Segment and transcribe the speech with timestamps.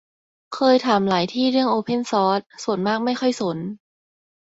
[0.55, 3.57] เคยถามหลายที่เรื่องโอเพนซอร์ส ส่วนมากไม่ค่อยสน